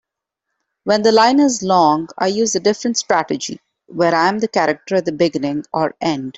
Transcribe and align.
When 0.83 1.03
the 1.03 1.11
line 1.11 1.39
is 1.39 1.61
long, 1.61 2.09
I 2.17 2.25
use 2.29 2.55
a 2.55 2.59
different 2.59 2.97
strategy 2.97 3.59
where 3.85 4.15
I 4.15 4.31
name 4.31 4.39
the 4.39 4.47
character 4.47 4.95
at 4.95 5.05
the 5.05 5.11
beginning 5.11 5.63
or 5.71 5.93
end. 6.01 6.29